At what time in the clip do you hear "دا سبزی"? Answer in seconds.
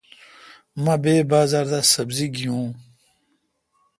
1.71-2.27